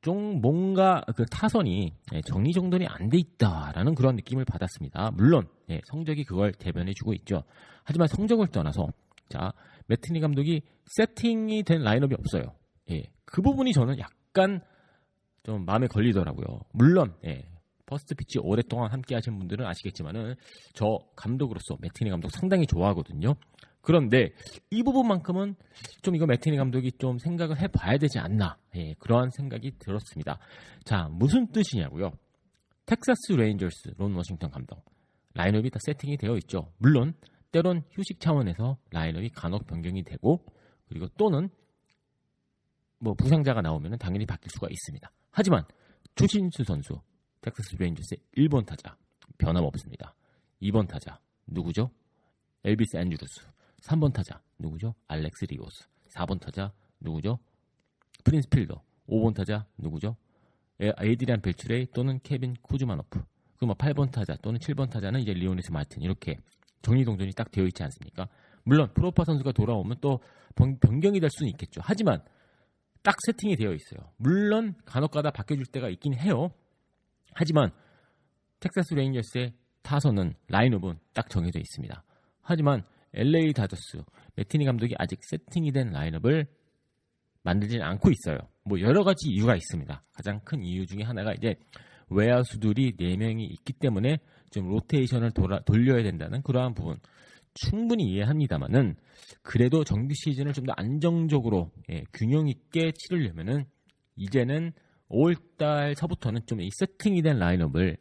좀 0.00 0.40
뭔가 0.40 1.02
그 1.16 1.24
타선이 1.26 1.92
예, 2.14 2.20
정리정돈이 2.22 2.86
안 2.86 3.08
돼 3.08 3.18
있다라는 3.18 3.94
그런 3.94 4.16
느낌을 4.16 4.44
받았습니다. 4.44 5.10
물론 5.14 5.48
예, 5.70 5.80
성적이 5.86 6.24
그걸 6.24 6.52
대변해주고 6.52 7.14
있죠. 7.14 7.42
하지만 7.84 8.06
성적을 8.08 8.48
떠나서 8.48 8.86
자 9.28 9.52
매트니 9.86 10.20
감독이 10.20 10.62
세팅이 10.84 11.62
된 11.64 11.82
라인업이 11.82 12.14
없어요. 12.14 12.54
예, 12.90 13.02
그 13.24 13.42
부분이 13.42 13.72
저는 13.72 13.98
약간 13.98 14.60
좀 15.42 15.64
마음에 15.64 15.86
걸리더라고요. 15.86 16.60
물론 16.72 17.14
예, 17.26 17.48
퍼스트 17.88 18.14
피치 18.14 18.38
오랫동안 18.38 18.92
함께 18.92 19.14
하신 19.14 19.38
분들은 19.38 19.66
아시겠지만은 19.66 20.34
저 20.74 20.98
감독으로서 21.16 21.76
매시니 21.80 22.10
감독 22.10 22.30
상당히 22.30 22.66
좋아하거든요. 22.66 23.34
그런데 23.80 24.30
이 24.70 24.82
부분만큼은 24.82 25.54
좀 26.02 26.14
이거 26.14 26.26
매시니 26.26 26.58
감독이 26.58 26.92
좀 26.98 27.18
생각을 27.18 27.58
해봐야 27.58 27.96
되지 27.96 28.18
않나 28.18 28.58
예, 28.76 28.92
그러한 28.98 29.30
생각이 29.30 29.78
들었습니다. 29.78 30.38
자 30.84 31.08
무슨 31.10 31.50
뜻이냐고요? 31.50 32.12
텍사스 32.84 33.32
레인저스 33.32 33.94
론 33.96 34.14
워싱턴 34.14 34.50
감독 34.50 34.84
라인업이 35.34 35.70
다 35.70 35.78
세팅이 35.86 36.18
되어 36.18 36.36
있죠. 36.36 36.70
물론 36.76 37.14
때론 37.50 37.82
휴식 37.92 38.20
차원에서 38.20 38.76
라인업이 38.90 39.30
간혹 39.30 39.66
변경이 39.66 40.02
되고 40.04 40.44
그리고 40.88 41.08
또는 41.16 41.48
뭐 42.98 43.14
부상자가 43.14 43.62
나오면 43.62 43.98
당연히 43.98 44.26
바뀔 44.26 44.50
수가 44.50 44.68
있습니다. 44.70 45.10
하지만 45.30 45.64
추신수 46.14 46.64
선수 46.64 47.00
텍사스 47.48 47.76
레인저스의 47.76 48.18
1번 48.36 48.66
타자 48.66 48.96
변함없습니다. 49.38 50.14
2번 50.62 50.86
타자 50.86 51.18
누구죠? 51.46 51.90
엘비스 52.64 52.96
앤드루스 52.96 53.40
3번 53.82 54.12
타자 54.12 54.40
누구죠? 54.58 54.94
알렉스 55.06 55.46
리오스 55.46 55.86
4번 56.10 56.40
타자 56.40 56.72
누구죠? 57.00 57.38
프린스 58.24 58.48
필더 58.48 58.82
5번 59.08 59.34
타자 59.34 59.66
누구죠? 59.78 60.16
에이드리안 60.80 61.40
벨트레이 61.40 61.86
또는 61.92 62.20
케빈 62.22 62.54
쿠즈마노프 62.62 63.22
그뭐 63.58 63.74
8번 63.74 64.10
타자 64.10 64.36
또는 64.36 64.60
7번 64.60 64.90
타자는 64.90 65.20
이제 65.20 65.32
리오니스 65.32 65.72
마틴 65.72 66.02
이렇게 66.02 66.36
정리정돈이 66.82 67.32
딱 67.32 67.50
되어 67.50 67.64
있지 67.64 67.82
않습니까? 67.82 68.28
물론 68.64 68.92
프로파 68.92 69.24
선수가 69.24 69.52
돌아오면 69.52 69.98
또 70.00 70.20
변경이 70.54 71.20
될 71.20 71.30
수는 71.30 71.50
있겠죠. 71.52 71.80
하지만 71.82 72.22
딱 73.02 73.16
세팅이 73.26 73.56
되어 73.56 73.72
있어요. 73.72 74.12
물론 74.16 74.74
간혹가다 74.84 75.30
바뀌어줄 75.30 75.66
때가 75.66 75.88
있긴 75.88 76.14
해요. 76.14 76.52
하지만 77.34 77.70
텍사스 78.60 78.94
레인저스의 78.94 79.52
타선은 79.82 80.34
라인업은 80.48 80.98
딱 81.14 81.30
정해져 81.30 81.58
있습니다. 81.58 82.02
하지만 82.42 82.82
LA 83.14 83.52
다저스 83.52 84.02
매팅리 84.36 84.64
감독이 84.64 84.94
아직 84.98 85.18
세팅이 85.22 85.72
된 85.72 85.90
라인업을 85.90 86.46
만들지는 87.42 87.84
않고 87.84 88.10
있어요. 88.10 88.38
뭐 88.64 88.80
여러 88.80 89.04
가지 89.04 89.28
이유가 89.28 89.54
있습니다. 89.54 90.02
가장 90.12 90.40
큰 90.44 90.62
이유 90.62 90.86
중에 90.86 91.02
하나가 91.02 91.32
이제 91.32 91.54
외야수들이 92.10 92.96
4명이 92.96 93.50
있기 93.52 93.72
때문에 93.74 94.18
좀 94.50 94.68
로테이션을 94.68 95.30
돌아, 95.32 95.60
돌려야 95.60 96.02
된다는 96.02 96.42
그러한 96.42 96.74
부분 96.74 96.98
충분히 97.54 98.04
이해합니다만은 98.04 98.96
그래도 99.42 99.84
정규 99.84 100.14
시즌을 100.14 100.52
좀 100.52 100.66
더 100.66 100.72
안정적으로 100.76 101.70
예, 101.90 102.04
균형 102.12 102.48
있게 102.48 102.92
치르려면은 102.92 103.64
이제는 104.16 104.72
5월달 105.10 105.94
서부터는 105.94 106.42
좀 106.46 106.60
이 106.60 106.70
세팅이 106.72 107.22
된 107.22 107.38
라인업을 107.38 107.96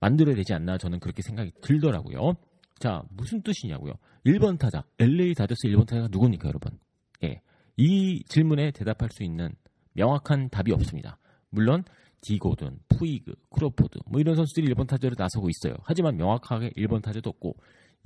만들어야 0.00 0.34
되지 0.36 0.54
않나 0.54 0.78
저는 0.78 1.00
그렇게 1.00 1.22
생각이 1.22 1.50
들더라고요. 1.60 2.34
자, 2.78 3.02
무슨 3.10 3.42
뜻이냐고요? 3.42 3.94
1번 4.26 4.58
타자, 4.58 4.84
LA 4.98 5.34
다저스 5.34 5.66
1번 5.68 5.86
타자가 5.86 6.08
누굽니까, 6.10 6.48
여러분? 6.48 6.78
예. 7.24 7.40
이 7.76 8.22
질문에 8.28 8.70
대답할 8.70 9.08
수 9.10 9.24
있는 9.24 9.50
명확한 9.94 10.50
답이 10.50 10.72
없습니다. 10.72 11.18
물론 11.50 11.82
디고든, 12.20 12.78
푸이그, 12.88 13.34
크로포드 13.50 13.98
뭐 14.06 14.20
이런 14.20 14.36
선수들이 14.36 14.72
1번 14.74 14.86
타자로 14.86 15.14
나서고 15.18 15.48
있어요. 15.48 15.74
하지만 15.82 16.16
명확하게 16.16 16.70
1번 16.70 17.02
타자도 17.02 17.30
없고 17.30 17.56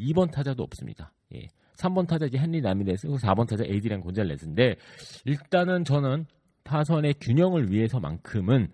2번 0.00 0.30
타자도 0.30 0.62
없습니다. 0.62 1.12
예. 1.34 1.49
3번 1.76 2.06
타자 2.06 2.26
이제 2.26 2.38
핸리 2.38 2.61
라미레스, 2.61 3.09
4번 3.08 3.49
타자 3.49 3.64
에이드리안 3.64 4.00
곤잘레스인데 4.00 4.76
일단은 5.25 5.84
저는 5.84 6.26
타선의 6.64 7.14
균형을 7.21 7.71
위해서만큼은 7.71 8.73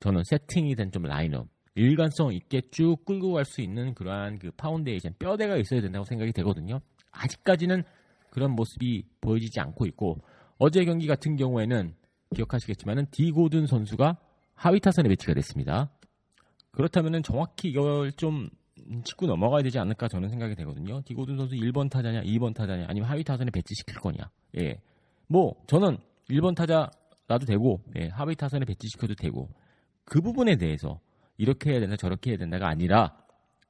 저는 0.00 0.22
세팅이 0.24 0.74
된 0.76 0.90
좀 0.90 1.02
라인업 1.02 1.48
일관성 1.74 2.32
있게 2.32 2.62
쭉 2.70 3.04
끌고 3.04 3.32
갈 3.32 3.44
수 3.44 3.60
있는 3.60 3.94
그러한 3.94 4.38
그 4.38 4.50
파운데이션 4.52 5.14
뼈대가 5.18 5.56
있어야 5.56 5.80
된다고 5.80 6.04
생각이 6.04 6.32
되거든요. 6.32 6.80
아직까지는 7.12 7.84
그런 8.30 8.52
모습이 8.52 9.04
보여지지 9.20 9.60
않고 9.60 9.86
있고 9.86 10.18
어제 10.58 10.84
경기 10.84 11.06
같은 11.06 11.36
경우에는 11.36 11.94
기억하시겠지만은 12.34 13.06
디고든 13.10 13.66
선수가 13.66 14.16
하위 14.54 14.80
타선에 14.80 15.08
배치가 15.08 15.34
됐습니다. 15.34 15.90
그렇다면은 16.72 17.22
정확히 17.22 17.68
이걸 17.68 18.12
좀 18.12 18.50
짚고 19.04 19.26
넘어가야 19.26 19.62
되지 19.62 19.78
않을까 19.78 20.08
저는 20.08 20.28
생각이 20.28 20.54
되거든요. 20.56 21.00
디고든 21.02 21.36
선수 21.36 21.54
1번 21.54 21.90
타자냐, 21.90 22.22
2번 22.22 22.54
타자냐, 22.54 22.86
아니면 22.88 23.08
하위 23.08 23.22
타선에 23.24 23.50
배치시킬 23.50 23.96
거냐. 24.00 24.30
예. 24.58 24.80
뭐 25.28 25.54
저는 25.66 25.98
1번 26.30 26.54
타자 26.54 26.90
놔도 27.26 27.46
되고 27.46 27.82
예, 27.96 28.08
하위 28.08 28.34
타선에 28.34 28.64
배치시켜도 28.64 29.14
되고 29.14 29.48
그 30.04 30.20
부분에 30.20 30.56
대해서 30.56 31.00
이렇게 31.36 31.70
해야 31.70 31.80
된다 31.80 31.96
저렇게 31.96 32.30
해야 32.30 32.38
된다가 32.38 32.68
아니라 32.68 33.16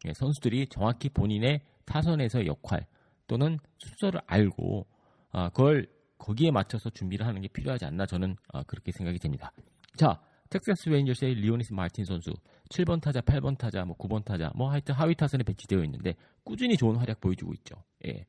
예, 0.06 0.14
선수들이 0.14 0.68
정확히 0.68 1.08
본인의 1.08 1.62
타선에서 1.84 2.46
역할 2.46 2.86
또는 3.26 3.58
순서를 3.78 4.20
알고 4.26 4.86
아, 5.30 5.48
그걸 5.50 5.88
거기에 6.18 6.50
맞춰서 6.50 6.90
준비를 6.90 7.26
하는 7.26 7.40
게 7.40 7.48
필요하지 7.48 7.84
않나 7.84 8.06
저는 8.06 8.36
아, 8.52 8.62
그렇게 8.64 8.92
생각이 8.92 9.18
됩니다. 9.18 9.52
자, 9.96 10.20
텍사스 10.50 10.88
레인저스의 10.88 11.34
리오니스 11.34 11.72
마틴 11.74 12.04
선수 12.04 12.32
7번 12.70 13.00
타자, 13.00 13.20
8번 13.20 13.58
타자, 13.58 13.84
뭐 13.84 13.96
9번 13.96 14.24
타자, 14.24 14.50
뭐 14.54 14.70
하여튼 14.70 14.94
하위 14.94 15.14
타선에 15.14 15.42
배치되어 15.44 15.84
있는데 15.84 16.14
꾸준히 16.44 16.76
좋은 16.76 16.96
활약 16.96 17.20
보여주고 17.20 17.52
있죠. 17.54 17.82
예. 18.06 18.26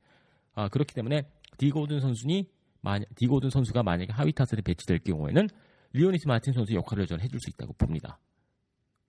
아, 0.54 0.68
그렇기 0.68 0.94
때문에 0.94 1.30
디고든 1.58 2.00
선수니 2.00 2.50
만약, 2.82 3.08
디고든 3.16 3.50
선수가 3.50 3.84
만약에 3.84 4.14
하위 4.14 4.32
타선에 4.32 4.62
배치될 4.62 5.00
경우에는 5.00 5.48
리오니스 5.94 6.28
마틴 6.28 6.54
선수 6.54 6.74
역할을 6.74 7.08
저는 7.08 7.24
해줄 7.24 7.40
수 7.40 7.50
있다고 7.50 7.74
봅니다. 7.74 8.20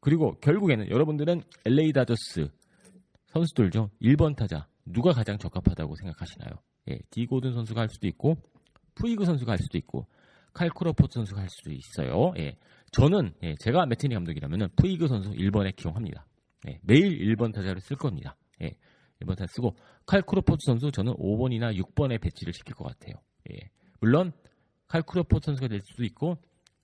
그리고 0.00 0.34
결국에는 0.40 0.90
여러분들은 0.90 1.42
LA 1.66 1.92
다저스 1.92 2.48
선수들 3.28 3.70
중. 3.70 3.90
1번 4.02 4.34
타자 4.34 4.66
누가 4.84 5.12
가장 5.12 5.38
적합하다고 5.38 5.94
생각하시나요? 5.96 6.50
예, 6.90 6.98
디고든 7.10 7.52
선수가 7.52 7.80
할 7.80 7.88
수도 7.88 8.08
있고 8.08 8.36
푸이그 8.94 9.24
선수가 9.24 9.52
할 9.52 9.58
수도 9.58 9.78
있고 9.78 10.06
칼 10.52 10.67
크로포드 10.67 11.14
선수가 11.14 11.40
할 11.40 11.48
수도 11.48 11.70
있어요. 11.70 12.32
예, 12.38 12.56
저는 12.92 13.34
예, 13.42 13.54
제가 13.60 13.86
매팅리 13.87 14.14
감독이라면 14.14 14.70
푸이그 14.76 15.06
선수 15.06 15.30
1번에 15.30 15.76
기용합니다. 15.76 16.26
예, 16.68 16.80
매일 16.82 17.18
1번 17.36 17.52
타자를 17.52 17.80
쓸 17.80 17.96
겁니다. 17.96 18.36
예, 18.62 18.74
1번 19.20 19.36
타자 19.36 19.46
쓰고 19.52 19.76
칼 20.06 20.20
크로포드 20.20 20.64
선수 20.64 20.90
저는 20.90 21.14
5번이나 21.14 21.76
6번에 21.76 22.20
배치를 22.20 22.52
시킬 22.52 22.74
것 22.74 22.84
같아요. 22.84 23.14
예. 23.50 23.71
물론 24.00 24.33
칼 24.88 25.00
크로포드 25.00 25.40
선수가 25.40 25.69
될 25.69 25.80
수도 25.80 26.04
있고 26.04 26.37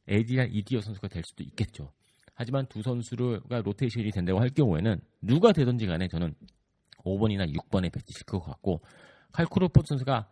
에디랑 0.08 0.50
이디어 0.52 0.80
선수가 0.80 1.08
될 1.08 1.22
수도 1.24 1.42
있겠죠. 1.42 1.92
하지만 2.34 2.66
두 2.66 2.82
선수가 2.82 3.62
로테이션이 3.62 4.10
된다고 4.10 4.40
할 4.40 4.50
경우에는 4.50 5.00
누가 5.22 5.52
되든지 5.52 5.86
간에 5.86 6.06
저는 6.08 6.34
5번이나 6.98 7.50
6번에 7.52 7.92
배치시킬 7.92 8.26
것 8.26 8.40
같고 8.40 8.82
칼크로포 9.32 9.82
선수가 9.84 10.28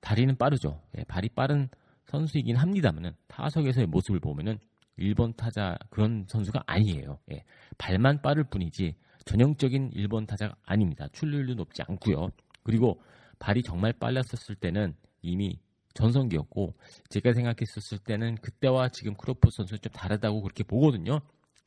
다리는 0.00 0.36
빠르죠. 0.36 0.82
예, 0.96 1.04
발이 1.04 1.30
빠른 1.30 1.68
선수이긴 2.06 2.56
합니다만은 2.56 3.12
타석에서의 3.28 3.86
모습을 3.86 4.20
보면은 4.20 4.58
1번 4.98 5.36
타자 5.36 5.76
그런 5.90 6.26
선수가 6.28 6.64
아니에요. 6.66 7.18
예. 7.32 7.44
발만 7.78 8.20
빠를 8.22 8.44
뿐이지 8.44 8.94
전형적인 9.24 9.90
1번 9.90 10.26
타자가 10.26 10.54
아닙니다. 10.64 11.06
출루율도 11.12 11.54
높지 11.54 11.82
않고요. 11.82 12.30
그리고 12.62 13.00
발이 13.38 13.62
정말 13.62 13.92
빨랐었을 13.92 14.56
때는 14.56 14.94
이미 15.22 15.58
전성기였고 15.98 16.74
제가 17.10 17.32
생각했었을 17.32 17.98
때는 17.98 18.36
그때와 18.36 18.88
지금 18.88 19.14
크로포 19.14 19.50
선수는 19.50 19.80
좀 19.80 19.92
다르다고 19.92 20.42
그렇게 20.42 20.64
보거든요. 20.64 21.20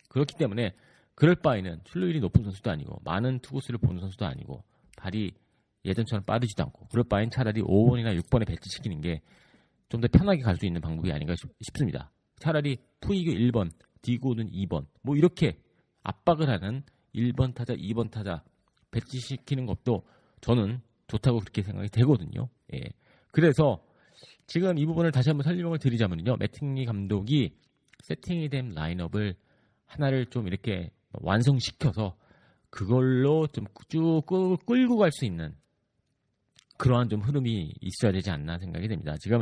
그렇기 0.09 0.35
때문에 0.35 0.73
그럴 1.15 1.35
바에는 1.35 1.81
출루율이 1.85 2.19
높은 2.19 2.43
선수도 2.43 2.71
아니고 2.71 3.00
많은 3.03 3.39
투구수를 3.39 3.77
보는 3.79 4.01
선수도 4.01 4.25
아니고 4.25 4.63
발이 4.97 5.31
예전처럼 5.85 6.23
빠르지도 6.25 6.63
않고 6.63 6.88
그럴 6.89 7.03
바엔 7.03 7.29
차라리 7.31 7.61
5번이나 7.61 8.19
6번에 8.19 8.47
배치시키는 8.47 9.01
게 9.01 9.21
좀 9.91 10.00
더 10.00 10.07
편하게 10.07 10.41
갈 10.41 10.55
수 10.57 10.65
있는 10.65 10.79
방법이 10.79 11.11
아닌가 11.11 11.35
싶습니다. 11.59 12.11
차라리 12.39 12.77
푸이그 13.01 13.33
1번, 13.33 13.71
디고는 14.01 14.50
2번 14.50 14.85
뭐 15.01 15.17
이렇게 15.17 15.59
압박을 16.03 16.50
하는 16.50 16.83
1번 17.13 17.53
타자, 17.53 17.73
2번 17.75 18.09
타자 18.09 18.41
배치시키는 18.91 19.65
것도 19.65 20.03
저는 20.39 20.79
좋다고 21.07 21.39
그렇게 21.39 21.61
생각이 21.61 21.89
되거든요. 21.89 22.47
예. 22.73 22.79
그래서 23.33 23.83
지금 24.51 24.77
이 24.77 24.86
부분을 24.86 25.13
다시 25.13 25.29
한번 25.29 25.46
설명을 25.46 25.79
드리자면요. 25.79 26.36
매팅리 26.36 26.84
감독이 26.84 27.55
세팅이 28.03 28.50
된 28.50 28.74
라인업을 28.74 29.34
하나를 29.86 30.25
좀 30.25 30.46
이렇게 30.46 30.91
완성시켜서 31.13 32.17
그걸로 32.70 33.48
좀 33.48 33.63
쭉 33.88 34.25
끌고 34.25 34.98
갈 34.98 35.10
수 35.13 35.24
있는 35.24 35.55
그러한 36.77 37.08
좀 37.08 37.22
흐름이 37.22 37.75
있어야 37.79 38.12
되지 38.12 38.29
않나 38.29 38.58
생각이 38.58 38.89
됩니다. 38.89 39.15
지금 39.22 39.41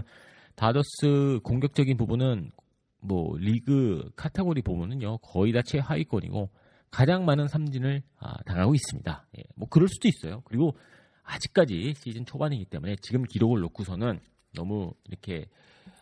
다더스 0.53 1.39
공격적인 1.41 1.97
부분은 1.97 2.51
뭐 2.99 3.35
리그 3.39 4.11
카테고리 4.15 4.61
보면은요 4.61 5.17
거의 5.23 5.53
다 5.53 5.63
최하위권이고 5.63 6.51
가장 6.91 7.25
많은 7.25 7.47
삼진을 7.47 8.03
아, 8.19 8.43
당하고 8.43 8.75
있습니다. 8.75 9.27
예, 9.39 9.43
뭐 9.55 9.67
그럴 9.69 9.87
수도 9.87 10.07
있어요. 10.07 10.43
그리고 10.45 10.77
아직까지 11.23 11.95
시즌 11.97 12.27
초반이기 12.27 12.65
때문에 12.65 12.95
지금 13.01 13.23
기록을 13.23 13.59
놓고서는 13.61 14.19
너무 14.53 14.93
이렇게 15.05 15.45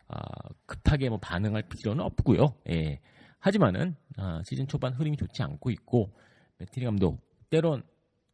아, 0.08 0.20
급하게 0.66 1.10
뭐 1.10 1.18
반응할 1.20 1.64
필요는 1.64 2.04
없고요. 2.04 2.56
예. 2.70 3.00
하지만은 3.40 3.96
아, 4.18 4.42
시즌 4.46 4.68
초반 4.68 4.94
흐름이 4.94 5.18
좋지 5.18 5.44
않고 5.44 5.70
있고 5.72 6.12
매트리 6.58 6.86
감독 6.86 7.20
때론 7.50 7.84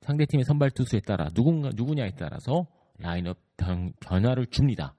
상대 0.01 0.25
팀의 0.25 0.43
선발 0.45 0.71
투수에 0.71 0.99
따라 1.01 1.29
누군가 1.29 1.69
누구냐에 1.73 2.11
따라서 2.17 2.67
라인업 2.99 3.37
변, 3.57 3.93
변화를 3.99 4.47
줍니다. 4.47 4.95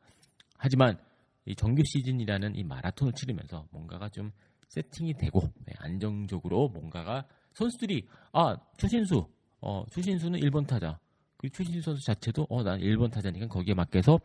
하지만 0.59 0.99
이 1.47 1.55
정규 1.55 1.83
시즌이라는 1.85 2.57
이 2.57 2.65
마라톤을 2.65 3.13
치르면서 3.13 3.67
뭔가가 3.71 4.09
좀 4.09 4.33
세팅이 4.69 5.15
되고 5.15 5.41
네, 5.67 5.75
안정적으로 5.79 6.69
뭔가가 6.69 7.27
선수들이 7.53 8.09
아 8.33 8.57
추신수 8.79 9.27
어 9.61 9.85
추신수는 9.91 10.41
1번 10.41 10.67
타자 10.67 10.99
그리고 11.37 11.55
추신수 11.55 11.83
선수 11.83 12.05
자체도 12.07 12.47
어난 12.49 12.81
1번 12.81 13.11
타자니까 13.11 13.47
거기에 13.47 13.75
맞게서 13.75 14.19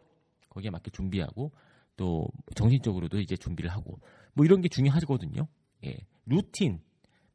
거기에 0.50 0.70
맞게 0.70 0.92
준비하고 0.92 1.52
또 1.96 2.28
정신적으로도 2.56 3.20
이제 3.20 3.36
준비를 3.36 3.70
하고 3.70 4.00
뭐 4.34 4.46
이런 4.46 4.62
게 4.62 4.70
중요하거든요. 4.70 5.48
예. 5.86 5.98
루틴 6.26 6.80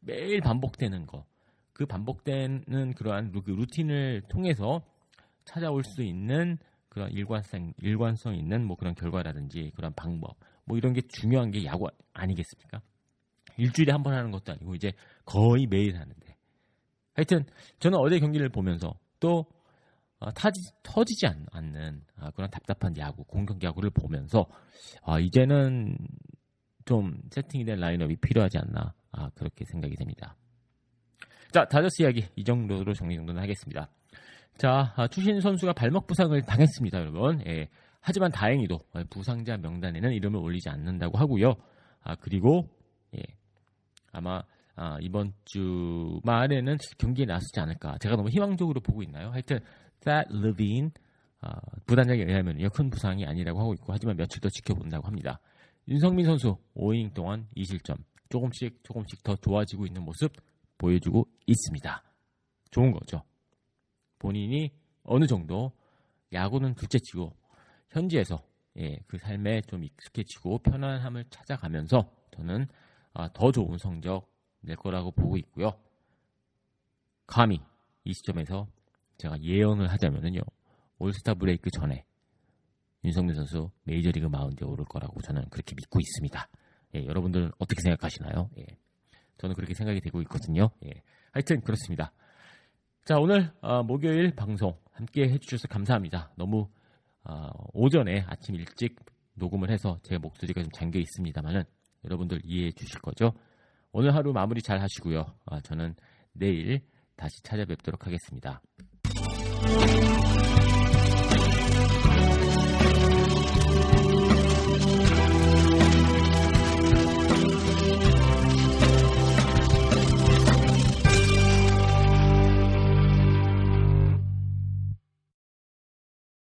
매일 0.00 0.40
반복되는 0.40 1.06
거. 1.06 1.24
그 1.72 1.86
반복되는 1.86 2.94
그러한 2.94 3.30
루, 3.32 3.42
그 3.42 3.50
루틴을 3.50 4.22
통해서 4.28 4.82
찾아올 5.44 5.82
수 5.84 6.02
있는 6.02 6.56
그런 6.88 7.10
일관성 7.10 7.72
일관성 7.78 8.36
있는 8.36 8.64
뭐 8.64 8.76
그런 8.76 8.94
결과라든지 8.94 9.72
그런 9.74 9.92
방법 9.94 10.36
뭐 10.64 10.78
이런 10.78 10.92
게 10.92 11.00
중요한 11.08 11.50
게 11.50 11.64
야구 11.64 11.88
아니겠습니까? 12.12 12.80
일주일에 13.56 13.92
한 13.92 14.02
번 14.02 14.14
하는 14.14 14.30
것도 14.30 14.52
아니고 14.52 14.74
이제 14.74 14.92
거의 15.24 15.66
매일 15.66 15.96
하는데 15.96 16.36
하여튼 17.14 17.44
저는 17.80 17.98
어제 17.98 18.18
경기를 18.18 18.48
보면서 18.48 18.98
또 19.20 19.46
어, 20.20 20.30
타지, 20.30 20.60
터지지 20.82 21.26
않, 21.26 21.46
는 21.62 22.02
아, 22.16 22.30
그런 22.30 22.50
답답한 22.50 22.96
야구, 22.98 23.24
공격 23.24 23.62
야구를 23.62 23.90
보면서 23.90 24.46
아, 25.02 25.18
이제는 25.18 25.96
좀 26.84 27.18
세팅이 27.30 27.64
된 27.64 27.78
라인업이 27.78 28.16
필요하지 28.16 28.58
않나 28.58 28.94
아, 29.12 29.30
그렇게 29.34 29.64
생각이 29.64 29.96
됩니다. 29.96 30.36
자, 31.50 31.64
다저스 31.66 32.02
이야기 32.02 32.26
이 32.36 32.44
정도로 32.44 32.92
정리 32.94 33.16
정도는 33.16 33.40
하겠습니다. 33.42 33.88
자, 34.56 34.92
아, 34.96 35.06
추신 35.08 35.40
선수가 35.40 35.72
발목 35.72 36.06
부상을 36.06 36.40
당했습니다, 36.42 36.98
여러분. 36.98 37.42
예. 37.46 37.68
하지만 38.00 38.30
다행히도 38.30 38.80
부상자 39.08 39.56
명단에는 39.56 40.12
이름을 40.12 40.38
올리지 40.38 40.68
않는다고 40.68 41.16
하고요. 41.16 41.54
아, 42.02 42.14
그리고 42.16 42.68
예. 43.16 43.22
아마 44.12 44.42
아, 44.76 44.98
이번 45.00 45.32
주 45.44 46.20
말에는 46.24 46.76
경기에 46.98 47.26
나서지 47.26 47.60
않을까. 47.60 47.96
제가 47.98 48.16
너무 48.16 48.28
희망적으로 48.28 48.80
보고 48.80 49.02
있나요? 49.02 49.30
하여튼 49.30 49.60
Thad 50.04 50.36
Levine 50.36 50.90
아, 51.40 51.60
부단장에 51.86 52.22
의하면 52.22 52.58
큰 52.70 52.88
부상이 52.88 53.26
아니라고 53.26 53.60
하고 53.60 53.74
있고 53.74 53.92
하지만 53.92 54.16
며칠 54.16 54.40
더 54.40 54.48
지켜본다고 54.48 55.06
합니다. 55.06 55.40
윤성민 55.88 56.24
선수 56.24 56.56
5이닝 56.74 57.12
동안 57.12 57.46
2실점 57.56 57.98
조금씩 58.30 58.82
조금씩 58.82 59.22
더 59.22 59.36
좋아지고 59.36 59.86
있는 59.86 60.02
모습 60.02 60.32
보여주고 60.78 61.28
있습니다. 61.46 62.02
좋은 62.70 62.92
거죠. 62.92 63.22
본인이 64.18 64.72
어느 65.02 65.26
정도 65.26 65.72
야구는 66.32 66.74
둘째치고 66.74 67.36
현지에서 67.90 68.42
예, 68.78 68.98
그 69.06 69.18
삶에 69.18 69.60
좀 69.62 69.84
익숙해지고 69.84 70.58
편안함을 70.58 71.26
찾아가면서 71.30 72.10
저는 72.34 72.66
아, 73.12 73.28
더 73.32 73.52
좋은 73.52 73.78
성적 73.78 74.28
낼 74.60 74.76
거라고 74.76 75.12
보고 75.12 75.36
있고요. 75.36 75.78
감히 77.26 77.60
이 78.02 78.12
시점에서 78.12 78.66
제가 79.18 79.40
예언을 79.40 79.90
하자면요 79.90 80.40
올스타 80.98 81.34
브레이크 81.34 81.70
전에 81.70 82.04
윤성민 83.04 83.34
선수 83.34 83.70
메이저리그 83.84 84.26
마운드에 84.26 84.66
오를 84.66 84.84
거라고 84.84 85.20
저는 85.22 85.48
그렇게 85.50 85.74
믿고 85.74 86.00
있습니다. 86.00 86.48
예, 86.94 87.06
여러분들은 87.06 87.50
어떻게 87.58 87.82
생각하시나요? 87.82 88.50
예, 88.58 88.66
저는 89.38 89.54
그렇게 89.54 89.74
생각이 89.74 90.00
되고 90.00 90.20
있거든요. 90.22 90.70
예, 90.86 91.02
하여튼 91.32 91.60
그렇습니다. 91.60 92.12
자 93.04 93.18
오늘 93.18 93.52
어, 93.60 93.82
목요일 93.82 94.34
방송 94.34 94.78
함께 94.92 95.28
해주셔서 95.28 95.68
감사합니다. 95.68 96.32
너무 96.36 96.68
어, 97.24 97.50
오전에 97.72 98.24
아침 98.28 98.54
일찍 98.54 98.96
녹음을 99.34 99.70
해서 99.70 99.98
제 100.02 100.18
목소리가 100.18 100.62
좀 100.62 100.70
잠겨 100.72 100.98
있습니다만은 100.98 101.64
여러분들 102.04 102.40
이해해 102.44 102.72
주실 102.72 103.00
거죠? 103.00 103.32
오늘 103.92 104.14
하루 104.14 104.32
마무리 104.32 104.60
잘 104.62 104.80
하시고요. 104.80 105.24
아, 105.46 105.60
저는 105.60 105.94
내일 106.32 106.80
다시 107.16 107.42
찾아뵙도록 107.42 108.06
하겠습니다. 108.06 108.60
Thank 109.64 110.18
you. 110.18 110.23